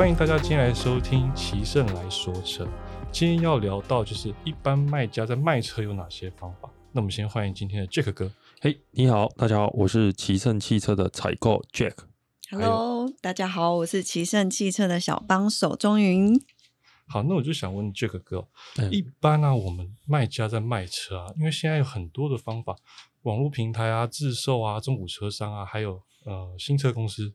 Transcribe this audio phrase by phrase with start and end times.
[0.00, 2.66] 欢迎大家今天来收听奇胜来说车。
[3.12, 6.70] 今天要聊到就是一般卖家在卖车有哪些方法。
[6.92, 8.32] 那我们先欢迎今天的 Jack 哥。
[8.62, 11.92] 嘿，你好，大家好，我是奇胜汽车的采购 Jack。
[12.48, 16.34] Hello，大家好，我是奇胜汽车的小帮手钟云。
[17.06, 18.48] 好，那我就想问 Jack 哥
[18.90, 22.74] 一般呢、我们卖家在卖车啊，因为现在有很多的方法，
[23.24, 27.34] 网络平台啊、自售啊、中古车商啊，还有呃新车公司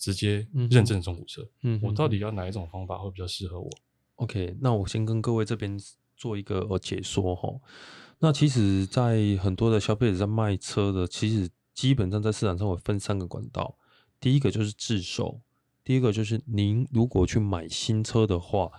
[0.00, 1.48] 直接嗯认证中古车。
[1.62, 3.70] 嗯我到底要哪一种方法会比较适合我
[4.16, 4.56] ？OK？
[4.60, 5.78] 那我先跟各位这边
[6.16, 7.48] 做一个呃解说哈。
[8.18, 13.76] 那其实，在很多的消费者在卖车的，其实基本上在市场上会分三个管道。
[14.20, 15.40] 第一个就是自售，
[15.82, 18.70] 第一个就是您如果去买新车的话，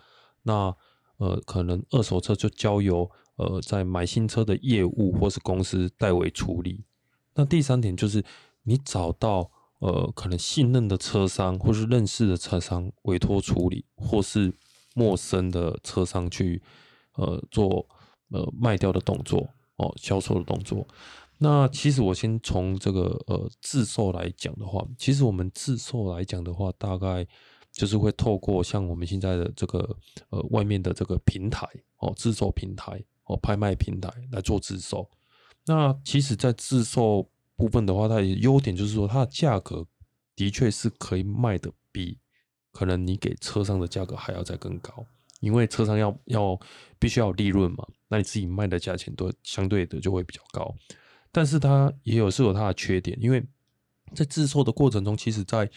[0.44, 0.76] 那
[1.18, 6.84] 呃可能二手车就交由呃在买新车的业务或是公司代为处理。
[7.34, 8.24] 那第三点就是
[8.62, 9.50] 你找到
[9.82, 14.54] 呃可能信任的车商或是认识的车商委托处理，或是
[14.96, 16.62] 陌生的车商去
[17.16, 17.86] 呃做
[18.30, 20.88] 呃卖掉的动作哦，销售的动作。
[21.40, 27.26] 那其实我先从这个呃自售来讲的话，其实我们自售来讲的话，大概
[27.72, 29.98] 就是会透过像我们现在的这个
[30.30, 35.10] 呃外面的这个平台哦，自售平台哦，拍卖平台来做自售。
[35.66, 37.28] 那其实，在自售
[37.62, 39.86] 部分的话，它的优点就是说，它的价格
[40.36, 42.18] 的确是可以卖的比
[42.72, 45.06] 可能你给车商的价格还要再更高，
[45.42, 46.60] 因为车商要要
[46.98, 50.74] 必须要利润嘛，那你自己卖的价钱都相对的就会比较高。
[51.32, 53.46] 但是它也有是有它的缺点，因为
[54.16, 55.70] 在自售的过程中，其实在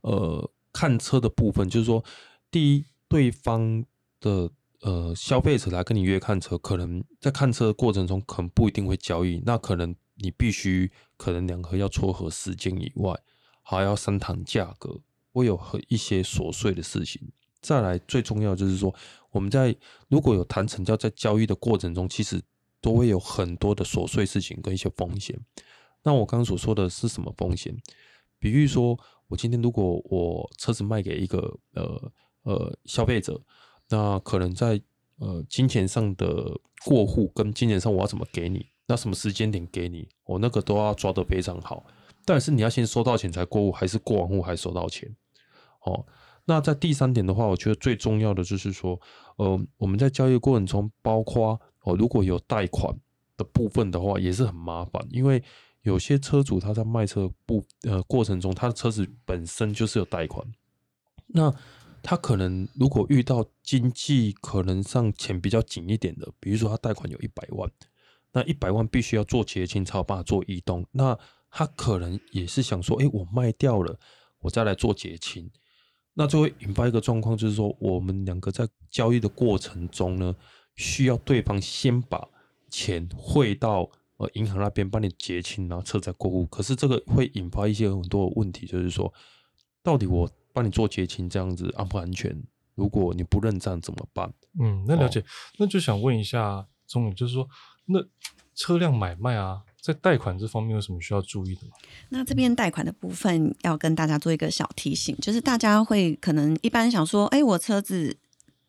[0.00, 2.04] 呃看车的部分，就是说，
[2.50, 3.84] 第一，对方
[4.20, 4.50] 的
[4.80, 13.18] 呃消费者来跟你约看车，可能在看车的过程中，可能不一定会交易，那可能你必须可能两个要撮合时间以外，
[13.62, 15.00] 还要商谈价格，
[15.32, 17.30] 会有和一些琐碎的事情。
[17.60, 18.94] 再来，最重要就是说，
[19.30, 19.74] 我们在
[20.08, 22.40] 如果有谈成交，在交易的过程中，其实
[22.80, 25.38] 都会有很多的琐碎事情跟一些风险。
[26.04, 27.76] 那我刚刚所说的是什么风险？
[28.38, 28.96] 比喻说，
[29.26, 32.12] 我今天如果我车子卖给一个呃
[32.42, 33.42] 呃消费者，
[33.88, 34.80] 那可能在
[35.18, 41.86] 呃金钱上的过户跟金钱上我要怎么给你，那什么时间点给你，我、那个都要抓得非常好。
[42.24, 45.14] 但是你要先收到钱才过户，还是过完户还收到钱？
[45.84, 46.04] 哦，
[46.46, 49.00] 那在第三点的话，我觉得最重要的就是说，
[49.36, 52.98] 呃，我们在交易过程中，包括哦，如果有贷款
[53.36, 55.42] 的部分的话，也是很麻烦，因为
[55.82, 60.46] 有些车主他在卖车部呃过程中，他的车子本身就是有贷款，
[61.28, 61.54] 那
[62.02, 67.70] 他可能如果遇到经济可能上钱比较紧一点的，比如说他贷款有一百万，
[68.32, 71.18] 那一百万必须要做结清才有办法做移动，那
[71.50, 73.98] 他可能也是想说，哎、我卖掉了，
[74.40, 75.50] 我再来做结清，
[76.14, 80.34] 那就会引发一个状况，就是说我们两个在交易的过程中呢，
[80.76, 82.28] 需要对方先把
[82.70, 86.44] 钱汇到呃银行那边帮你结清，然后车再过户。
[86.46, 89.12] 可是这个会引发一些很多的问题，就是说，
[89.82, 92.42] 到底我帮你做结清这样子安不安全？
[92.74, 94.32] 如果你不认账怎么办？
[94.60, 95.24] 嗯，那了哦解。
[95.58, 97.48] 那就想问一下钟宇，就是说，
[97.88, 98.00] 那
[98.54, 101.72] 车辆买卖啊，在贷款这方面有什么需要注意的吗？
[102.08, 108.16] 那这边贷款的部分要跟大家做一个小提醒，就是大家会可能一般想说，哎，我车子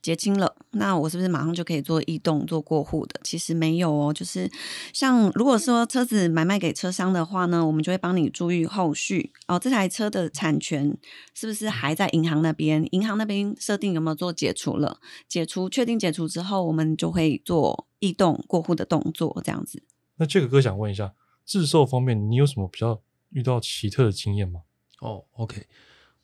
[0.01, 3.19] 结清了，那我是不是马上就可以做异动、做过户的？
[3.23, 4.49] 其实没有哦，就是
[4.93, 10.95] 像如果说车子买卖给车商的话呢，我们就会帮你注意后续哦，这台车的产权
[11.33, 12.87] 是不是还在银行那边？
[12.91, 14.99] 银行那边设定有没有做解除了？
[15.27, 19.83] 解除确定解除之后，我们就会做移动过户的动作，这样子。
[20.15, 21.13] 那这个哥想问一下，
[21.45, 24.61] 自售方面你有什么比较遇到奇特的经验吗？
[24.99, 25.65] 哦，OK，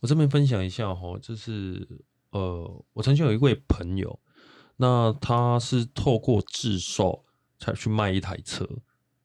[0.01, 1.87] 我这边分享一下哈，就是
[2.31, 4.19] 呃，我曾经有一位朋友，
[4.75, 7.23] 那他是透过自售
[7.57, 8.67] 才去卖一台车，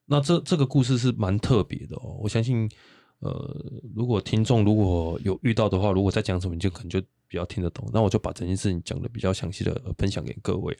[0.06, 2.16] 那这这个故事是蛮特别的哦。
[2.20, 2.70] 我相信，
[3.18, 3.64] 呃，
[3.94, 7.90] 如果听众如果有遇到的话，如果在讲什么，你就可能就比较听得懂。
[7.92, 10.78] 那我就把整件事情讲的比较详细的分享给各位。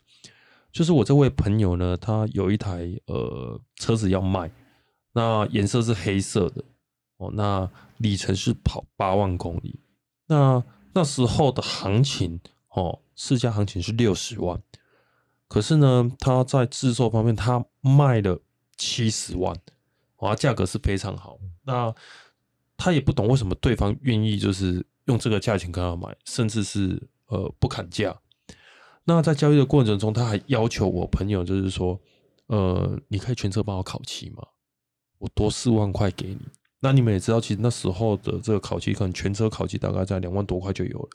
[0.72, 4.50] 就是我这位朋友呢，他有一台呃车子要卖，
[5.12, 6.64] 那颜色是黑色的
[7.16, 7.68] 哦，那
[7.98, 9.80] 里程是跑八万公里，
[10.26, 10.62] 那
[10.92, 12.40] 那时候的行情
[12.70, 14.62] 哦，市价行情是六十万，
[15.48, 18.40] 可是呢，他在制售方面他卖了
[18.76, 19.56] 七十万，
[20.18, 21.38] 哇，价格是非常好。
[21.64, 21.94] 那
[22.76, 28.16] 他也不懂为什么对方愿意就是用这个价钱跟他买，甚至是呃不砍价。
[29.10, 32.00] 那在交易的过程中，他还要求我朋友，就是说，
[32.46, 34.46] 呃，你可以全车帮我烤漆吗？
[35.18, 36.38] 我多四万块给你。
[36.78, 41.08] 那你们也知道，其实那时候的这个烤漆，可能全车烤漆大概在两万多块就有了，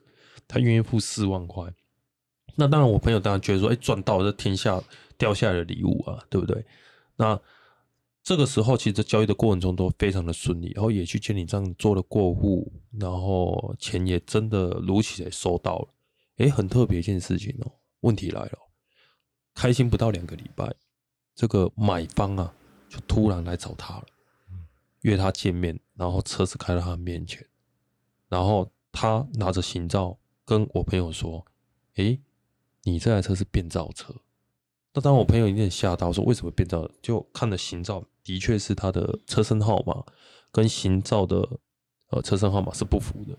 [0.48, 1.74] 他愿意付四万块。
[2.56, 4.82] 那当然，我朋友当然觉得说，哎，赚到这天下
[5.18, 6.64] 掉下来的礼物啊，对不对？
[7.16, 7.40] 那
[8.24, 15.88] 这个时候，其实交易的过程中都非常的顺利，然后也去监理站做了过户，然后钱也真的如期的收到了。
[16.38, 17.72] 哎，很特别一件事情哦，
[18.06, 18.60] 问题来了，
[19.54, 20.74] 开心不到两个礼拜，
[21.36, 22.54] 这个买方啊，
[22.88, 24.06] 就突然来找他了，
[25.02, 27.46] 约他见面，然后车子开到他面前，
[28.30, 31.46] 然后他拿着行照跟我朋友说，
[31.96, 32.20] 哎。
[32.88, 34.14] 你这台车是变造车，
[34.94, 36.88] 那当我朋友有点吓到，说为什么变造？
[37.02, 40.06] 就看了行照，的确是他的车身号码
[40.52, 41.38] 跟行照的
[42.12, 43.36] 呃车身号码是不符的，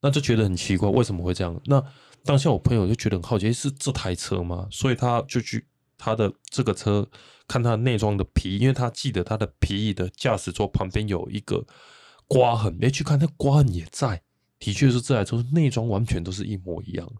[0.00, 1.60] 那就觉得很奇怪，为什么会这样？
[1.66, 1.80] 那
[2.24, 4.68] 当下我朋友就觉得很好奇，是这台车吗？
[4.70, 5.66] 所以他就去
[5.98, 7.08] 他的这个车
[7.48, 11.66] 看他内装的皮，因为他记得他的皮椅的驾驶座旁边有一个
[12.26, 14.22] 刮痕，没去看那刮痕也在，
[14.58, 17.12] 的确是这台车内装完全都是一模一样。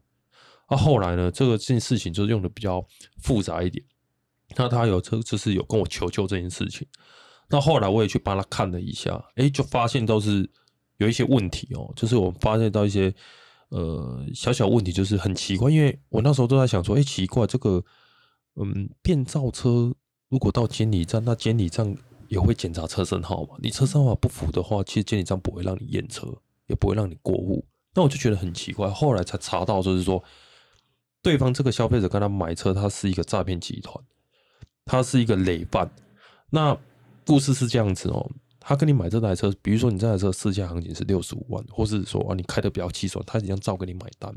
[0.70, 1.30] 那后来呢？
[1.30, 2.82] 这个件事情就用的比较
[3.20, 3.84] 复杂一点。
[4.56, 6.86] 那他有这就是有跟我求救这件事情。
[7.50, 10.48] 那后来我也去帮他看了一下，哎，就发现都是
[10.96, 11.92] 有一些问题哦。
[11.94, 13.14] 就是我发现到一些
[13.72, 15.70] 呃小小问题，就是很奇怪。
[15.70, 17.82] 因为我那时候都在想说，哎，奇怪，这个
[18.54, 19.92] 嗯变造车
[20.28, 21.96] 如果到监理站，那监理站
[22.28, 23.56] 也会检查车身号嘛？
[23.60, 26.28] 你车身号不符的话，其实监理站不会让你验车，
[26.68, 27.64] 也不会让你过户。
[27.94, 28.88] 那我就觉得很奇怪。
[28.88, 30.22] 后来才查到，就是说。
[31.24, 33.96] 对方这个消费者跟他买车，他是一个诈骗集团，
[34.84, 35.88] 他是一个累犯。
[36.50, 36.76] 那
[37.24, 38.28] 故事是这样子哦，
[38.64, 44.34] 他跟你买这台车，比如说你这台车市价行情是六十五万，或是说啊你开的比较气爽，他一样照给你买单。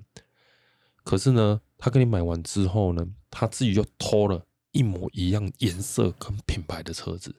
[1.04, 7.36] 可是呢，他跟你买完之后呢，他自己就偷了一模一样颜色跟品牌的车子。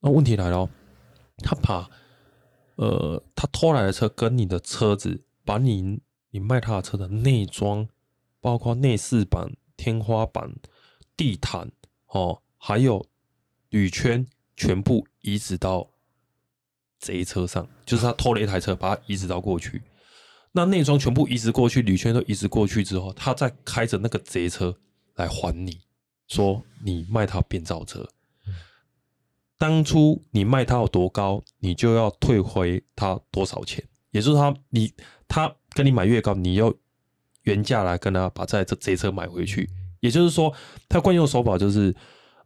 [0.00, 0.68] 那问题来了，
[1.38, 1.90] 他把
[2.76, 6.00] 呃他偷来的车跟你的车子，把你
[6.30, 7.88] 你卖他的车的内装。
[8.38, 10.54] 包括内饰板、天花板、
[11.16, 11.72] 地毯，
[12.06, 13.04] 哦，还有
[13.70, 14.24] 铝圈，
[14.54, 15.86] 全部移植到
[16.98, 19.82] 贼车上，就是他偷了一台车，把它移植到过去。
[20.52, 24.74] 那内装全部移植过去，铝圈都移植过去之后，他再开着那个贼车
[25.16, 25.80] 来还你，
[26.28, 28.08] 说你卖他变造车，
[29.58, 34.94] 当初你卖他有多高，你就要退回他多少钱，也就是他你
[35.28, 36.72] 他跟你买越高，你要。
[37.42, 39.70] 原价来跟他把这这贼车买回去，
[40.00, 40.52] 也就是说，
[40.88, 41.94] 他惯用手法就是，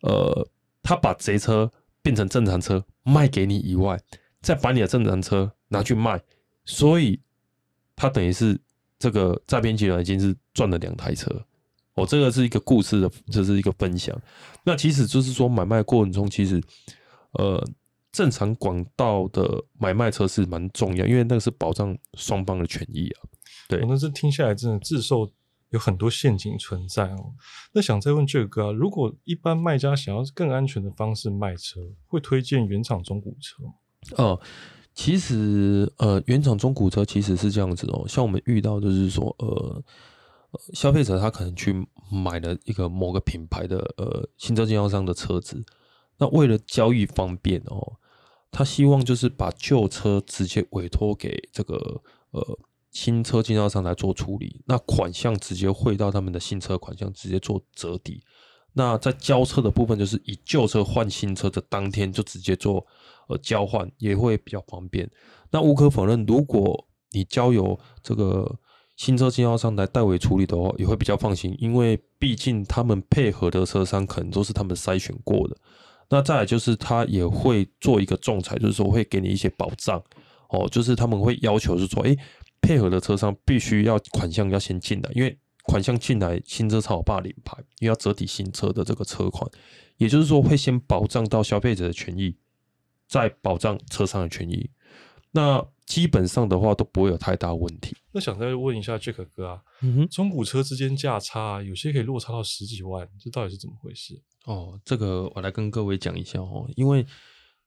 [0.02, 0.46] 呃，
[0.82, 3.98] 他把贼车变成正常车卖给你以外，
[4.40, 6.20] 再把你的正常车拿去卖，
[6.64, 7.20] 所以
[7.94, 8.60] 他等于是
[8.98, 11.44] 这个诈骗集团已经是赚了两台车。
[11.94, 14.16] 哦，这个是一个故事的，这是一个分享。
[14.64, 16.62] 那其实就是说，买卖过程中，其实
[17.32, 17.62] 呃，
[18.12, 23.28] 正常管道的买卖车是蛮重要，因为那个是保障双方的权益啊。
[23.68, 25.30] 对，那这听下来真的自售
[25.70, 27.32] 有很多陷阱存在哦。
[27.72, 34.22] 那想再问这个哥啊，如果一般卖家想要更安全的方式卖车，会推荐原厂中古车？
[34.22, 34.40] 哦，
[34.94, 38.04] 其实呃，原厂中古车其实是这样子哦。
[38.08, 39.82] 像我们遇到就是说，呃，
[40.74, 41.72] 消费者他可能去
[42.10, 45.64] 买了一个某个品牌的呃新车经销商的车子，
[46.18, 47.96] 那为了交易方便哦，
[48.50, 52.58] 他希望就是把旧车直接委托给这个呃。
[52.90, 58.20] 新车经销商来做处理，那款项直接汇到他们的新车款项，直接做折抵。
[58.72, 62.84] 那在交车的部分，就是以旧车换新车的当天就直接做
[63.28, 65.08] 呃交换，也会比较方便。
[65.50, 68.58] 那无可否认，如果你交由这个
[68.96, 75.56] 新车经销商来代为处理的话，也会比较放心，因为毕竟他们配合的车商可能都是他们筛选过的。
[76.08, 80.00] 那再来就是他也会做一个仲裁，就是说会给你一些保障
[80.50, 82.16] 哦，就是他们会要求是说，哎。
[82.60, 89.48] 配合的车商必须要款项要先进来，因为款项进来，新车才有办法领牌，因为要折抵新车的这个车款，
[89.98, 92.36] 也就是说会先保障到消费者的权益，
[93.06, 94.70] 再保障车商的权益。
[95.32, 97.96] 那基本上的话都不会有太大问题。
[98.12, 99.62] 那想再问一下 Jack 哥啊，
[100.10, 104.20] 中古车之间价差有些可以落差到十几万，这到底是怎么回事？
[104.46, 107.06] 哦，这个我来跟各位讲一下哦，因为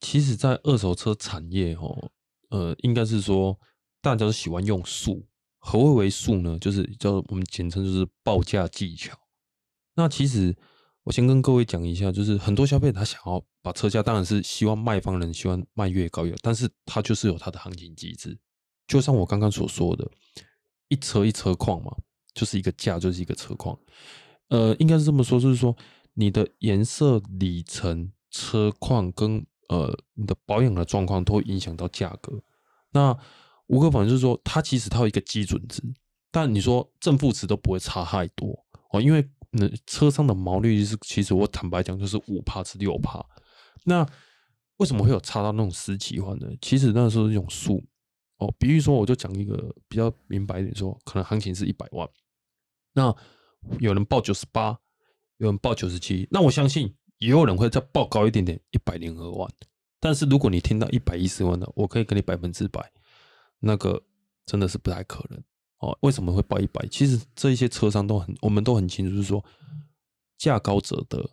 [0.01, 2.11] 其实，在二手车产业哦，
[2.49, 3.57] 呃，应该是说。
[4.03, 5.25] 大家都喜欢用数，
[5.59, 6.59] 何谓为数呢？
[6.59, 9.17] 就是叫我们简称就是报价技巧。
[9.95, 10.53] 那其实
[11.03, 18.37] 我先跟各位讲一下，就是很多消费者他想要把车价，当然是希望卖方人希望卖越高越，但是他就是有他的行情机制。
[18.87, 20.05] 就像我刚刚所说的，
[20.89, 21.95] 一车一车况嘛，
[22.33, 23.79] 就是一个价就是一个车况。
[24.49, 25.73] 呃，应该是这么说，就是说
[26.13, 32.43] 你的颜色、里程、车况跟呃你的保养的状况都会影响到价格。
[32.91, 33.17] 那
[33.67, 35.81] 无可否认就是说，它其实它有一个基准值，
[36.31, 43.25] 但你说正负值都不会差太多哦，因为那车上的毛利率是其实我坦白讲就是五帕至六帕。
[43.85, 44.05] 那
[44.77, 46.47] 为什么会有差到那种十几万呢？
[46.61, 47.83] 其实那时候是用数
[48.37, 52.07] 哦，比如说我就讲一个比较明白一点，说可能行情是一百万，
[52.93, 53.15] 那
[53.79, 54.77] 有人报九十八，
[55.37, 59.49] 有人报九十七，那我相信也有人会再报高一点点，一百零二万。
[59.99, 62.91] 但是如果你听到一百一十万的，我可以给你百分之百，
[63.63, 64.03] 那个
[64.45, 65.41] 真的是不太可能
[65.79, 65.97] 哦。
[66.01, 66.85] 为什么会报一百？
[66.87, 69.43] 其实这一些车商都很，我们都很清楚，是说
[70.37, 71.29] 价高者得。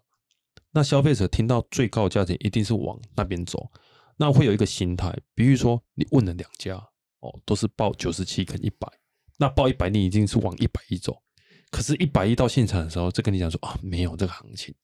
[0.70, 3.70] 那消费者听到最高价钱，一定是往那边走。
[4.16, 6.76] 那会有一个心态，比如说你问了两家，
[7.20, 8.86] 哦，都是报九十七跟一百，
[9.38, 11.20] 那报一百，你已经是往一百一走。
[11.70, 14.74] 可是，一百一到现场的时候，再跟你讲说啊，没有这个行情。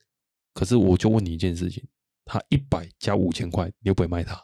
[0.54, 1.84] 可是，我就问你一件事情，
[2.24, 4.40] 他一百加五千块，你会不会卖他？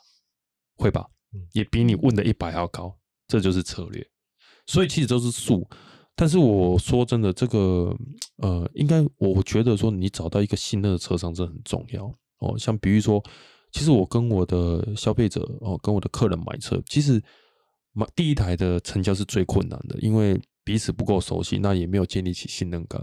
[0.77, 1.09] 会吧？
[1.53, 2.97] 也比你问的一百要高。
[3.29, 4.07] 这就是策略。
[4.67, 5.67] 所以，其实都是数。
[6.15, 7.97] 但是我说真的，这个
[8.37, 12.05] 呃，应该我觉得说，你找到一个信任的车商，这很重要
[12.39, 12.57] 哦。
[12.59, 13.23] 像比如说，
[13.73, 17.21] 其实我跟我的消费者哦，跟我的客人买车，其实
[17.93, 23.03] 买第一台的成交是最困难的，因为彼此不够熟悉，那也没有建立起信任感。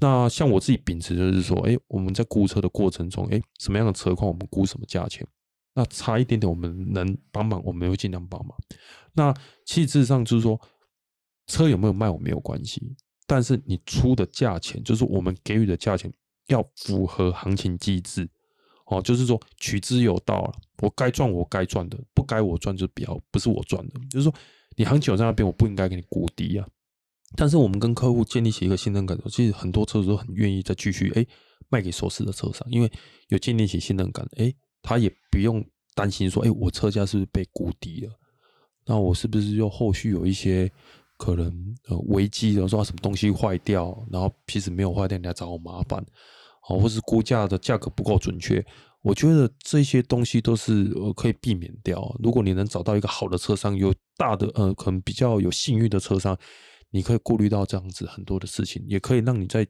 [0.00, 5.24] 那像我自己秉持就是说，哎，我们在估车的过程中，哎，什么样的车况我们估什么价钱，
[5.74, 8.56] 那差一点点我们能帮忙，我们会尽量帮忙。
[9.14, 10.60] 那气质上就是说。
[11.48, 12.80] 车有没有卖我没有关系，
[13.26, 16.10] 但是你出的价钱，就是我们给予的价钱，
[16.46, 18.26] 要符合行情机制
[18.86, 20.54] 哦，就是说取之有道了。
[20.78, 24.00] 我该赚我该赚的，不该我赚就不要，不是我赚的。
[24.08, 24.32] 就是说
[24.76, 26.66] 你行情有在那边，我不应该给你估低啊。
[27.36, 31.26] 但是我们跟客户建立起一个信任感，其实很多车主都很愿意再继续哎
[31.68, 32.90] 卖给熟识的车商，因为
[33.28, 38.12] 有建立起信任感，哎，他也不用担心说哎我车价是不是被估低了，
[38.84, 40.70] 那我是不是又后续有一些。
[41.18, 41.54] 可能
[41.86, 46.04] 呃危机，比如说什么东西坏掉，然后其实没有坏掉，你来找我麻烦，
[46.60, 48.64] 好，或是估价的价格不够准确，
[49.02, 52.12] 我觉得这些东西都是呃可以避免掉。
[52.20, 56.36] 如果你能找到一个好的车商，有大的呃可能比较有信誉的车商，
[56.90, 59.64] 你可以顾虑到这样子很多的事情，也可以让你在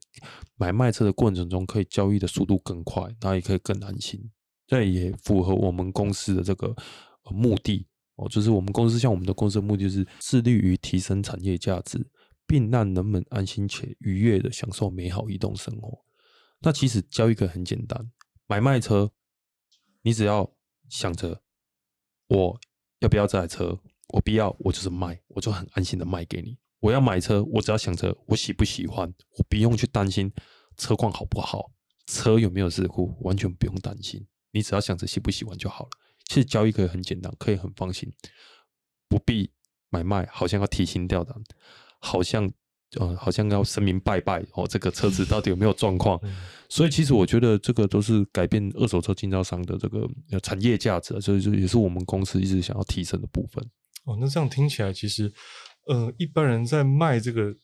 [0.57, 4.19] 买卖车的过程中可以交易的速度更快，然后也可以更安心，
[4.73, 6.75] 这也符合我们公司的这个
[7.31, 7.87] 目的。
[8.14, 12.02] 哦，就是我们公司，像我们的公司目的是致力于提升产业价值，
[12.47, 16.02] 并让人们安心且愉悦的享受美好移动生活。
[16.61, 18.11] 那其实交易可很简单，
[18.47, 19.11] 买卖车，
[20.00, 20.50] 你只要
[20.88, 21.43] 想着
[22.29, 22.59] 我
[23.00, 26.57] 要不要这台车，我必要，我就是卖，我就很安心的卖给你。
[26.81, 30.33] 我要买车，我只要想着我喜不喜欢，我不用去担心
[30.79, 31.71] 车况好不好，
[32.07, 34.26] 车有没有事故，完全不用担心。
[34.52, 35.90] 你只要想着喜不喜欢就好了。
[36.28, 38.11] 其实交易可以很简单，可以很放心，
[39.09, 39.50] 不必
[39.90, 41.37] 买卖，好像要提心吊胆，
[41.99, 42.50] 好像
[42.99, 44.66] 呃，好像要神明拜拜哦。
[44.66, 46.18] 这个车子到底有没有状况？
[46.71, 50.09] 所以其实我觉得这个都是改变二手车经销商的这个
[50.42, 53.62] 产业价值，所以就也是我们公司一直想要提升的部分。
[54.04, 55.32] 哦，那这样听起来，其实
[55.87, 57.54] 呃，一般人在卖这个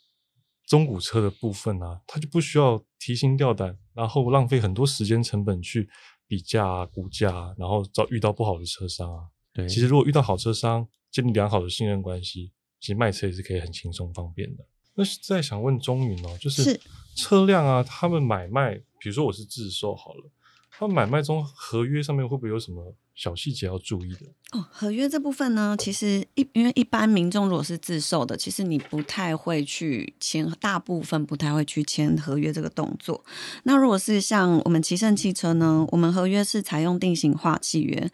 [0.67, 5.89] 中古车的部分啊，他就不需要提心吊胆，然后浪费很多时间成本去。
[6.29, 9.25] 比价、估价，然后遭遇到不好的车商啊。
[9.53, 14.65] 对，其实如果遇到好车商，建立良好的信任关系，其实卖车也是可以很轻松方便的。
[14.95, 16.79] 那再想问中云哦，就是
[17.17, 20.31] 车辆啊，他们买卖，比如说我是自售好了，
[20.71, 22.95] 他们买卖中合约上面会不会有什么？
[23.19, 24.21] 小细节要注意的
[24.53, 24.65] 哦。
[24.71, 33.25] 合约这部分呢，其实一因为一般民众如果是自售的，其实你不太会去签，大部分不太会去签合约这个动作。
[33.65, 38.09] 那如果是像我们奇胜汽车呢，我们合约是采用定型化契约。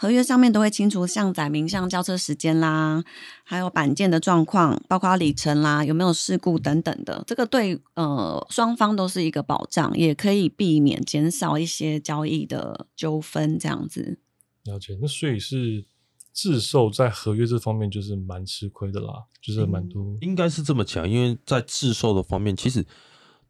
[0.00, 3.02] 合约上面都会清楚像载明，像交车时间啦，
[3.42, 7.24] 还有板件的状况，包括里程啦，有没有事故等等的。
[7.26, 14.18] 这个对呃双方都是一个保障，也可以避免减少一些交易的纠纷这样子。
[14.68, 15.84] 了解，那所以是
[16.32, 22.86] 自售在合约这方面就是蛮吃亏的啦，就是蛮多，应该是这么讲，因为在自售的方面，其实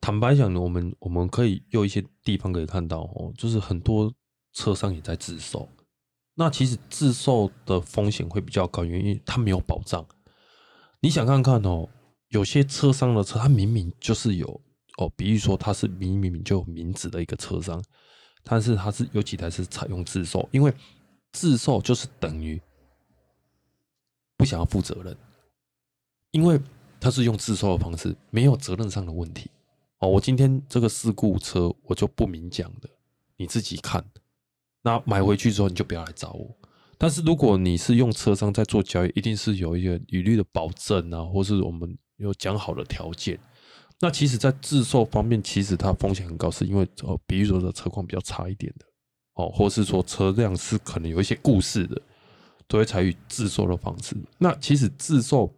[0.01, 4.13] 坦白讲呢，我们我们可以有一些地方可以看到哦，就是很多
[4.53, 5.69] 车商也在自售。
[6.35, 10.07] 那其实自售的风险会比较高，因为它没有保障。
[11.01, 11.89] 你想看看哦，
[12.29, 14.47] 有些车商的车，它明明就是有
[14.99, 17.83] 哦，比如说它是明明明就有名字的一个车商，
[18.45, 20.73] 但是它是有几台是采用自售，因为
[21.33, 22.61] 自售就是等于
[24.37, 25.17] 不想要负责任，
[26.31, 26.61] 因为
[27.01, 29.51] 他是用自售的方式，没有责任上的问题。
[29.99, 32.89] 哦，我今天这个事故车我就不明讲的，
[33.37, 34.05] 你自己看。
[34.83, 36.57] 那买回去之后你就不要来找我。
[36.97, 43.39] 但是如果你是用车商在做交易，一定是有一个履历的保证啊，或是我们有讲好的条件。
[44.01, 48.87] 那其实，在自售方面，其实它风险很高，是因为哦，比如说的车况比较差一点的
[49.39, 52.01] 哦，或是说车辆是可能有一些故事的，
[52.67, 54.15] 都会采取自售的方式。
[54.37, 55.53] 那其实自售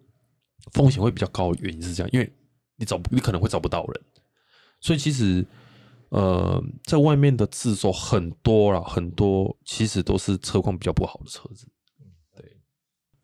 [0.72, 2.32] 风险会比较高，原因是这样，因为
[2.76, 4.02] 你找你可能会找不到人，
[4.80, 5.44] 所以其实。
[6.10, 11.68] 呃，在外面的自售很多啦，很多其实都是车况比较不好的车子。
[12.34, 12.56] 对。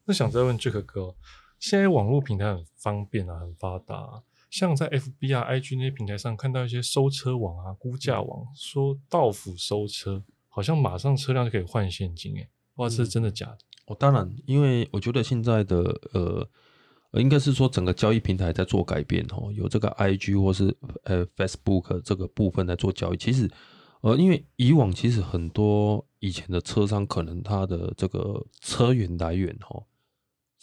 [0.04, 1.16] 那想再问 Jack 哥，
[1.58, 10.22] 现在网络平台很方便啊，很发达，像在 FB 啊、IG 那些平台上看到一些收车网啊、估价网，说到府收车，
[10.56, 13.58] 好像马上车辆就可以换现金，哎，哇，这是真的假的？
[13.88, 15.76] 哦，当然，因为我觉得现在的
[16.14, 16.48] 呃。
[17.12, 23.16] 应该是说整个交易平台在做改变哦，有这个 I G 或是呃 Facebook 这个部分在做交易。
[23.16, 23.50] 其实，
[24.02, 29.84] 呃，因为以往其实很多以前的车商可能他的这个车源来源哦，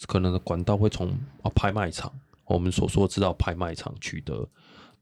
[0.06, 1.08] 可能的管道会从
[1.42, 2.12] 啊拍卖场，
[2.44, 4.48] 我们所说知道拍卖场取得，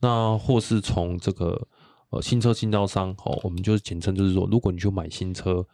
[0.01, 1.69] 那或是从这个
[2.13, 5.67] 呃新车经销商哦，我们就是简称就是说，如果你去买新车。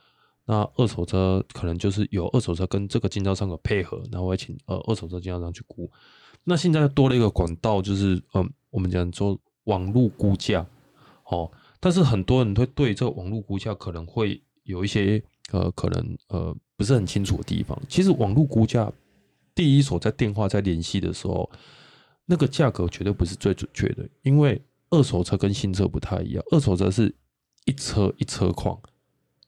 [0.50, 5.90] 那二手车可能就是有二手车跟这个经销商的配合，然后会请呃二手车经销商去估。
[6.42, 10.66] 那现在多了一个管道，就是嗯，我们讲做网络估价，
[11.26, 17.78] 哦，但是很多人会对这个网络估价可能会有一些呃可能呃不是很清楚的地方。
[17.86, 18.90] 其实网络估价
[19.54, 21.50] 第一手在电话在联系的时候，
[22.24, 24.58] 那个价格绝对不是最准确的，因为
[24.90, 27.14] 二手车跟新车不太一样，二手车是
[27.64, 28.80] 一车一车况。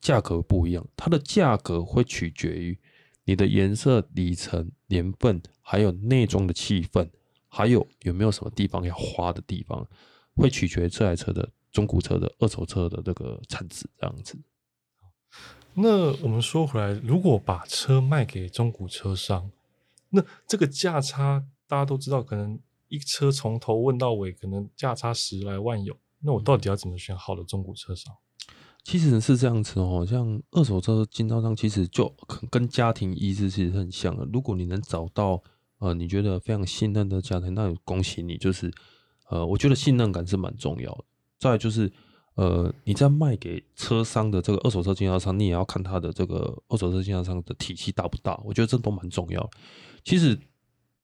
[0.00, 2.78] 价格不一样，它的价格会取决于
[3.24, 7.06] 你的颜色、里程、年份，还有内装的气氛，
[7.48, 9.86] 还有有没有什么地方要花的地方，
[10.36, 14.38] 会取决这台车的中古车的二手车的这个产值这样子。
[15.74, 19.50] 那我们说回来，如果把车卖给中古车商，
[20.08, 22.58] 那这个价差大家都知道，可能
[22.90, 25.96] 一车从头问到尾，可能价差十来万有。
[26.22, 28.14] 那我到底要怎么选好的中古车商？
[28.82, 32.14] 其实是这样子哦，像二手车经销商，其实就
[32.50, 34.26] 跟家庭医师其实很像的。
[34.32, 35.42] 如果你能找到
[35.78, 38.70] 呃你觉得非常信任的家庭，那恭喜你，就是
[39.28, 41.04] 呃我觉得信任感是蛮重要的。
[41.38, 41.92] 再就是
[42.34, 49.50] 呃你在卖给车商的这个二手车经销商，你也要看他的这个二手车经销商的体系大不大，我觉得这都蛮重要。
[50.04, 50.38] 其实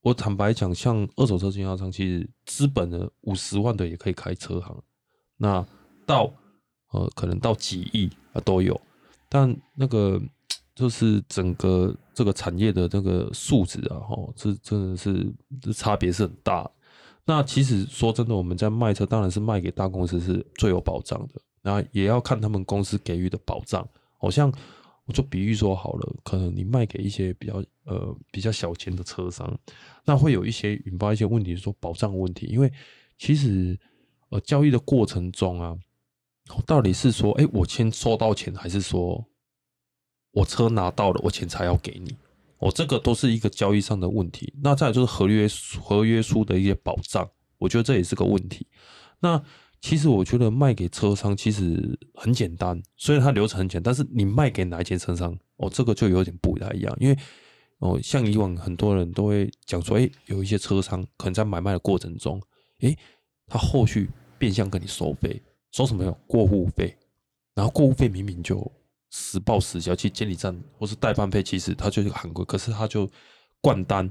[0.06, 4.80] 我坦白讲，像二手车经销商，其实资本的五十万的也可以开车行，
[5.36, 5.66] 那
[6.06, 6.32] 到。
[6.92, 8.80] 呃，可能到几亿啊都有，
[9.28, 10.22] 但那个
[10.72, 16.70] 就是整个这个产业的这个素质啊，哈，这真的是这差别是很大。
[17.24, 23.86] 那其实说真的，我们在卖车，当然是卖给大公司是最有保障的，那也要看他们公司给予的保障。
[24.16, 24.50] 好像
[25.06, 29.58] 我就比喻说好了，可能你卖给一些比较呃比较小钱的车商，
[30.04, 32.70] 那会有一些引发一些问题，说保障问题，因为
[33.16, 33.78] 其实
[34.28, 35.74] 呃交易的过程中啊。
[36.64, 39.26] 到底是说，哎，我先收到钱，还是说
[40.30, 42.16] 我车拿到了，我钱才要给你？
[42.58, 44.54] 我这个都是一个交易上的问题。
[44.62, 45.48] 那再就是合约
[45.82, 48.64] 合约书的一些保障，我觉得这也是个问题。
[49.18, 49.42] 那
[49.80, 56.96] 其实我觉得卖给车商其实很简单，虽然它流程很简单，但是你卖给哪一间车商，哦，这个就有点不太一样。
[57.00, 57.18] 因为
[57.78, 62.40] 哦，像以往很多人都会讲说，哎，有一些车商可能在买卖的过程中，
[62.80, 62.96] 哎，
[63.46, 65.42] 他后续变相跟你收费。
[65.72, 66.96] 收什么有过户费，
[67.54, 68.72] 然后过户费明明就
[69.10, 73.06] 实报实销，去监理站或是代办费，其实它就是很贵，可是他就
[73.60, 74.02] 灌单，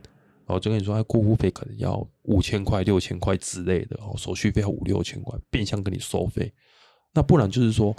[0.46, 6.54] 然后就跟你说，哎，过户费可能要五千块、六千块之类的，哦，手续费要五六千块，变相跟你收费。
[7.12, 7.96] 那不然就是说，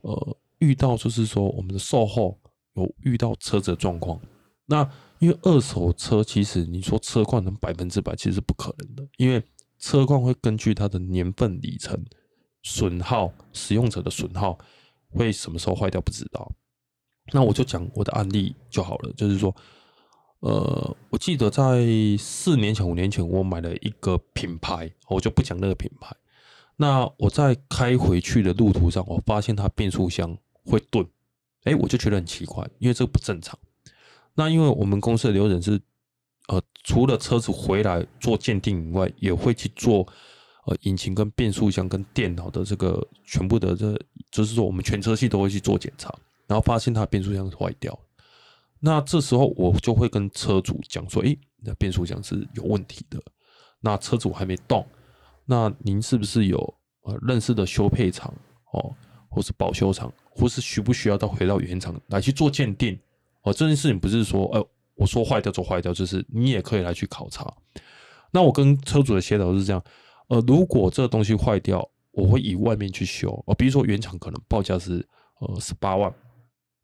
[0.00, 2.38] 呃，遇到就是说我们的售后
[2.74, 4.18] 有遇到车子的状况，
[4.64, 9.40] 那因为二手车其实你说车况能百分之百，其实是不可能的，因为
[9.78, 12.04] 车况会根据它的年份、里程。
[12.62, 14.58] 损耗使用者的损耗
[15.08, 16.52] 会什么时候坏掉不知道，
[17.32, 19.10] 那我就讲我的案例就好了。
[19.14, 19.56] 就是说，
[20.40, 21.86] 呃，我记得在
[22.18, 26.14] 四年前、五年前，我买了一个品牌，我就不讲那个品牌。
[26.76, 31.02] 那我在开回去的路途上，我发现它变速箱会顿，
[31.64, 33.58] 哎，我就觉得很奇怪，因为这个不正常。
[34.40, 35.78] 那因为我们公司的流程是，
[36.48, 40.06] 呃，除了车子回来做鉴定以外，也会去做。
[40.66, 43.98] 呃，引擎跟变速箱跟电脑的这个全部的这，
[44.30, 46.14] 就是说我们全车系都会去做检查，
[46.46, 47.98] 然后发现它变速箱坏掉。
[48.78, 53.18] 那这时候我就会跟车主讲说：“诶，那变速箱是有问题的。
[53.80, 54.86] 那车主还没动，
[55.46, 56.58] 那您是不是有
[57.04, 58.32] 呃认识的修配厂
[58.72, 58.94] 哦，
[59.30, 62.98] 或是保修厂或是需不需要到回到原厂来去做鉴定？
[63.42, 67.52] 哦，这件事情不是说，呃，我说坏掉就坏掉，就是你也可以来去考察。
[68.32, 69.82] 那我跟车主的协调是这样，
[70.28, 75.04] 呃，如果这个东西坏掉，我会以外面去修，呃，比如说原厂可能报价是
[75.40, 76.12] 呃十八万，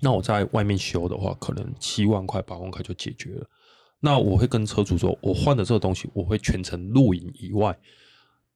[0.01, 3.47] 那我在外面修的话，可能七万块、八万块就解决了。
[4.01, 7.77] 那我会跟车主说，我换的这个东西，我会全程录影以外，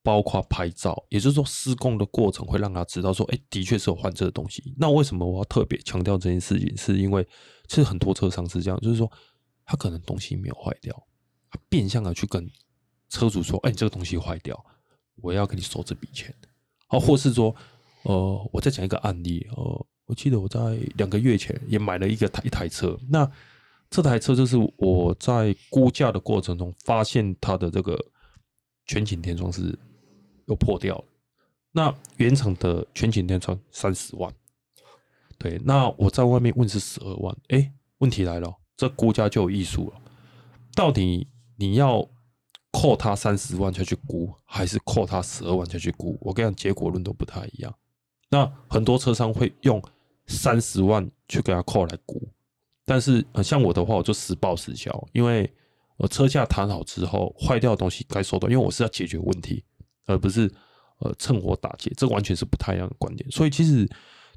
[0.02, 4.74] 包括拍照，也就是说施工的过程会让他知道说，哎，的确是有换这个东西。
[4.76, 6.76] 那为什么我要特别强调这件事情？
[6.76, 7.26] 是因为
[7.68, 9.10] 其实很多车商是这样，就是说
[9.64, 10.94] 他可能东西没有坏掉，
[11.50, 12.50] 他变相的去跟
[13.08, 14.64] 车主说，哎，这个东西坏掉，
[15.16, 16.34] 我要给你收这笔钱。
[16.86, 17.54] 好，或是说，
[18.04, 23.30] 呃，我再讲一个案例，呃，我记得我在两个月前也买了一个台一台车，那。
[23.92, 27.98] 这台车就是我在估价的过程中发现它的这个
[28.86, 29.76] 全景天窗是
[30.50, 31.04] 又破掉了。
[31.72, 34.30] 那原厂的全景天窗三十万，
[35.38, 37.34] 对，那我在外面问是十二万。
[37.48, 40.00] 哎，问题来了，这估价就有艺术了。
[40.74, 42.06] 到底你要
[42.72, 46.18] 扣他三十万才去估，还是扣他十二万才去估？
[46.20, 47.72] 我跟你讲，结果论都不太一样。
[48.28, 49.80] 那很多车商会用
[50.26, 52.28] 三十万去给他扣来估。
[52.84, 55.48] 但是呃，像我的话，我就实报实销，因为
[55.96, 59.62] 我车价谈好之后，坏掉的东西该收的，因为我是要解决问题，
[60.10, 60.50] 而不是
[60.98, 63.30] 呃趁火打劫，这完全是不太一样的观点。
[63.30, 63.88] 所以其实，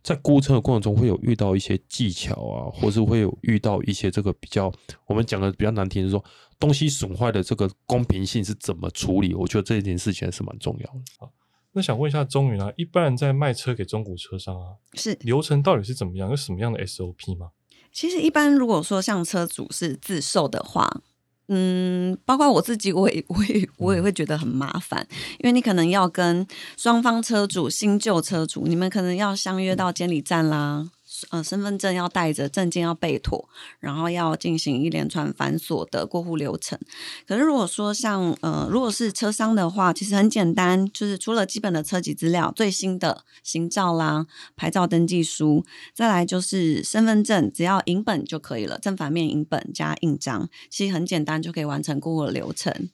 [0.04, 4.72] 在估车的过程中，会有遇到一些技巧啊，或是会有遇到一些这个比较
[5.08, 6.24] 我们讲的比较难听，是说
[6.60, 9.34] 东西损坏的这个公平性是怎么处理？
[9.34, 11.26] 我觉得这一件事情还是蛮重要的。
[11.26, 11.30] 啊，
[11.72, 16.30] 那想问一下钟宇啊，一般人在卖车给中古车商啊，是流程到底是怎么样？
[16.30, 17.52] 有什么样的 SOP 吗？
[17.92, 21.02] 其实一般如果说像车主是自售的话，
[21.48, 25.06] 嗯，包括我自己，我也我也我也会觉得很麻烦，
[25.40, 30.90] 因为你可能要跟双方车主新旧车主，你们可能要相约到监理站啦。
[31.30, 33.48] 呃，身份证要带着，证件要备妥，
[33.80, 36.80] 然后要进行一连串繁琐的过户流程。
[37.28, 52.90] 可是如果说像呃，如果是车商的话，其实很简单，就是除了基本的车籍资料、最新的行照啦、牌照登记书，再来就是身份证，只要影本就可以了，正反面影本加印章，其实很简单就可以完成过户流程。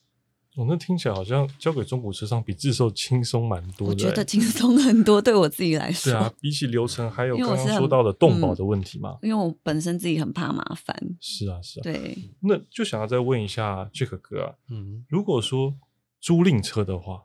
[0.56, 3.94] 哦，那听起来好像交给中古车商比自售轻松蛮多的。
[3.94, 6.12] 我觉得轻松很多，对我自己来说。
[6.12, 9.18] 对啊，比起流程，还有刚刚说到的动保的问题嘛。
[9.22, 10.94] 因为我本身自己很怕麻烦。
[11.22, 11.84] 是啊，是啊。
[11.84, 12.18] 对。
[12.42, 15.76] 那就想要再问一下 Jack 哥啊，嗯，如果说
[16.20, 17.24] 租赁车的话，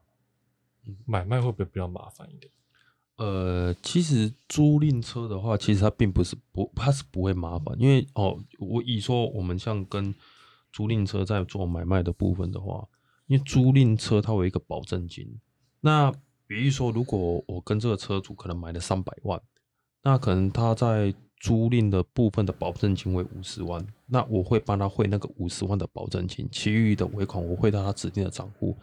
[1.06, 2.52] 买卖会不会比较麻烦一点？
[3.16, 10.14] 呃，其实租赁车的话，其实它并不是不，它是不会麻烦，因为哦，我以说我们像跟
[10.70, 12.86] 租赁车在做买卖的部分的话。
[13.26, 15.40] 因为租赁车它有一个保证金，
[15.80, 16.12] 那
[16.46, 19.40] 比如说，如果我跟这个车主可能买了三百万，
[20.02, 28.76] 那可能他在租赁的部分的保证金为五十万，那我会帮他汇那个五十万的保证金，其余的尾款我汇到他指定的账户。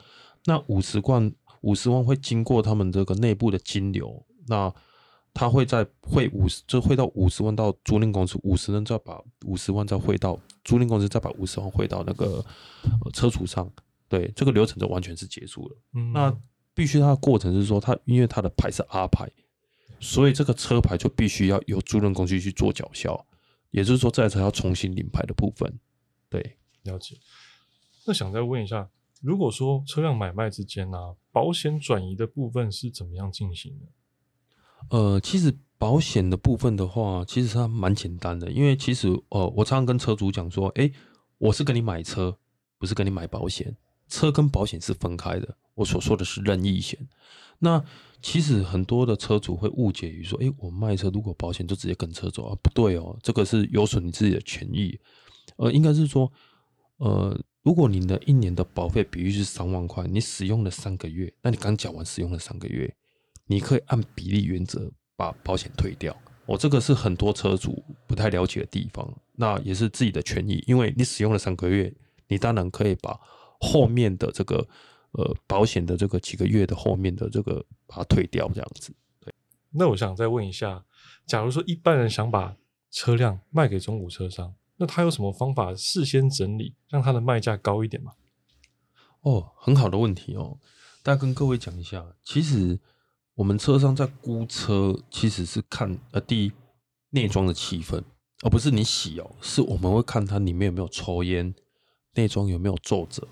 [0.45, 4.73] 那五十万五十万会经过他们这个内部的金流，那
[5.33, 12.43] 他会在汇五十，就汇到五十万到租赁公司，五十人再把五十万再汇到租赁公司，再把五十万汇到那个
[13.13, 13.71] 车主上。
[14.11, 15.77] 对，这个流程就完全是结束了。
[15.93, 16.37] 嗯，那
[16.73, 19.31] 必须它的过程是说，它因为它的牌是 R 牌，
[20.01, 23.25] 所以这个车牌就必须要由租赁公司去做缴销，
[23.69, 25.79] 也就是说，这台车要重新领牌的部分。
[26.29, 27.15] 对，了解。
[28.05, 28.89] 那想再问一下，
[29.21, 34.97] 如果说车辆买卖之间呢，保险转移的部分是怎么样进行的？
[34.97, 40.91] 呃，其实保险的部分的话，其实它蛮简单的，因为其实呃，我常常跟车主讲说，哎，
[41.37, 42.37] 我是跟你买车，
[42.77, 43.73] 不是跟你买保险。
[44.11, 46.99] 车跟保险是分开的，我所说的是任意险。
[47.59, 47.83] 那
[48.21, 52.57] 其实很多的车主会误解于说，诶，我卖车如果保险就直接跟车走啊？
[52.61, 54.99] 不对哦，这个是有损你自己的权益。
[55.55, 56.31] 呃，应该是说，
[56.97, 62.93] 呃，如果你的一年的保费比例是三万块，你使用了三个月，那你刚缴完使用了三个月，
[63.45, 66.15] 你可以按比例原则把保险退掉。
[66.45, 71.93] 我这个是很多车主不太了解的地方，那也是自己的权益，因为你使用了三个月，
[72.27, 73.19] 你当然可以把。
[73.61, 74.67] 后面的这个
[75.11, 79.33] 呃保险的这个几个月的后面的这个把它退掉这样子，对。
[79.69, 80.83] 那我想再问一下，
[81.25, 82.57] 假如说一般人想把
[82.89, 88.13] 车辆卖给中古车商，那他有什么方法事先整理，让他的卖价高一点吗？
[89.21, 90.57] 哦，很好的问题哦。
[91.03, 92.79] 大家跟各位讲一下，其实
[93.35, 96.51] 我们车商在估车，其实是看呃第一
[97.11, 98.03] 内装的气氛，
[98.43, 101.53] 而不是你洗哦，是我们会看它里面有没有抽烟，
[102.15, 103.27] 内装有没有皱褶。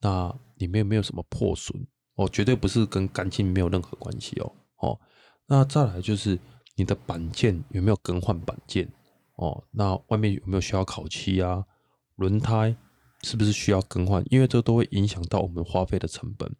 [0.00, 4.52] 那里面没有什么破损哦，绝对不是跟干净没有任何关系哦。
[4.78, 5.00] 哦，
[5.46, 6.38] 那再来就是
[6.76, 8.88] 你的板件有没有更换板件
[9.36, 9.64] 哦？
[9.70, 11.64] 那外面有没有需要烤漆啊？
[12.16, 12.76] 轮胎
[13.22, 14.24] 是不是需要更换？
[14.30, 16.52] 因为这都会影响到我们花费的成本。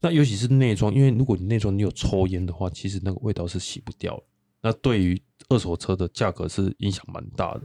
[0.00, 4.22] 那尤其是内装，因为如果你内装你有抽烟的话，其实那个味道是洗不掉
[4.60, 7.62] 那对于二手车的价格是影响蛮大的。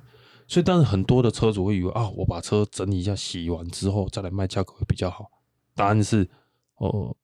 [0.52, 5.32] 所以，但是很多的车主会以为啊，我把车整理一下，洗完之后再来卖，价格会比较好。
[5.74, 6.30] 答案是，
[6.76, 7.16] 哦，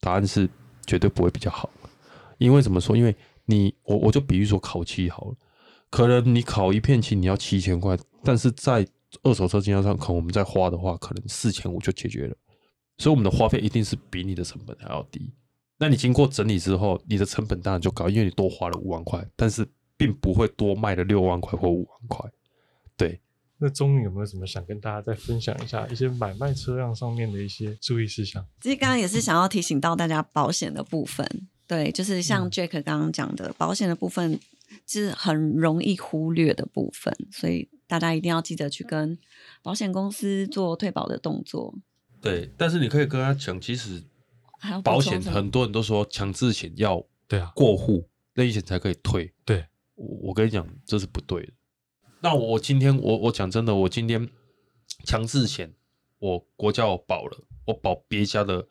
[0.00, 0.48] 答案是
[0.86, 1.68] 绝对不会比较好。
[2.38, 2.96] 因为怎么说？
[2.96, 5.36] 因为你我我就比喻说烤漆好了，
[5.90, 7.94] 可能你烤一片漆你要七千块，
[8.24, 8.88] 但是在
[9.22, 12.34] 二手车经销商，可能我们在花的话，可能四千五就解决了。
[12.96, 15.30] 所以我们的花费一定是比你的成本还要低。
[15.76, 19.68] 那你经过整理之后，你的成本当然就高，因为你多花了五万块，但是
[19.98, 22.30] 并不会多卖了六万块或五万块。
[22.96, 23.20] 对，
[23.58, 28.42] 那钟宇有没有什么想跟大家再分享一下一些买卖车辆上面的一些注意事项？
[28.62, 34.40] 其实刚刚也是想要提醒到大家保险的部分，对，就是像 Jack 刚刚讲的，保险的部分
[34.86, 39.18] 是很容易忽略的部分，所以大家一定要记得去跟
[39.62, 41.74] 保险公司做退保的动作。
[42.20, 44.02] 对，但是你可以跟他讲，其实
[44.82, 49.32] 保险很多人都说强制险要对啊过户那一险才可以退。
[49.44, 49.66] 对，
[49.98, 51.52] 我我跟你讲这是不对的。
[52.20, 54.28] 那我今天我我讲真的，我今天
[55.04, 55.74] 强制险
[56.18, 58.66] 我国家我保了，我保别家的，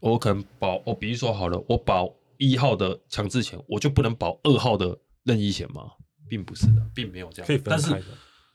[0.00, 5.92] 我可能保我比如说好了，我保一号的强制险，我就不能保二号的任意险吗？
[6.28, 8.06] 并不是的，并没有这样，可以分开的。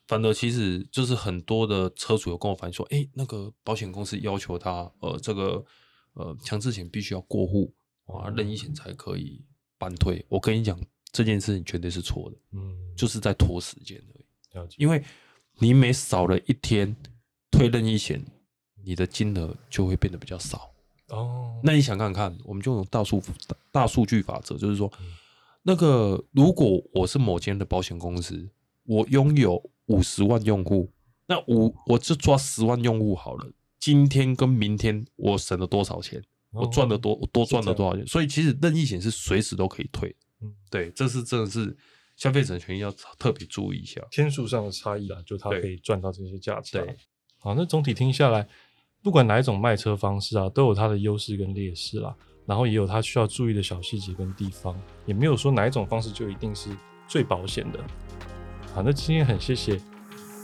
[0.08, 5.64] 反而其实就是很多的车主有跟我反映说，哎，那个保险公司要求他，呃，这个
[6.14, 7.74] 呃强制险必须要过户，
[8.06, 9.44] 啊，任意险才可以
[9.78, 10.26] 办退。
[10.30, 10.80] 我跟你讲，
[11.12, 14.68] 这件事情绝对是错的，嗯，就是在拖时间而已。
[14.78, 15.04] 因为
[15.60, 16.96] 你每少了一天
[17.52, 18.24] 退任意险，
[18.84, 20.72] 你的金额就会变得比较少。
[21.10, 23.22] 哦，那你想看看，我们就用大数
[23.72, 24.92] 大数据法则，就是说，
[25.64, 28.50] 那个如果我是某间的保险公司，
[28.84, 29.72] 我拥有。
[29.88, 30.92] 五十万用户，
[31.28, 33.50] 那五我就抓十万用户好了。
[33.80, 36.22] 今天跟明天我省了多少钱？
[36.52, 38.06] 我赚了多多赚了多少钱？
[38.06, 40.14] 所以其实任意险是随时都可以退。
[40.42, 41.76] 嗯，对，这是真的是
[42.16, 44.02] 消费者权益要特别注意一下。
[44.12, 46.78] 天数上的差异啊，就它可以赚到这些价值。
[46.78, 46.96] 对，
[47.40, 48.48] 好，那总体听下来，
[49.02, 56.70] 不管哪一种卖车方式啊，都有它的优势跟劣势啦，然后也有它需要注意的小细节跟地方，也没有说哪一种方式就一定是
[57.08, 57.80] 最保险的。
[58.74, 59.80] 好，那今天很谢谢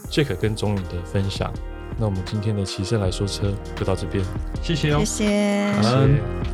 [0.10, 1.54] Jack 跟钟宇的分享。
[2.00, 4.26] 那我们今天的骑士来说车就到这边，
[4.64, 5.72] 谢谢哦，谢谢，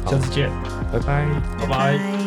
[0.04, 0.50] 好，下次见，
[0.92, 1.26] 拜拜，
[1.58, 2.19] 拜拜。